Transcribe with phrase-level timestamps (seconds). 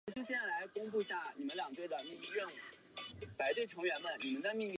[0.01, 4.69] 利用赤眼蜂防治甘蔗螟虫的研究取得成功。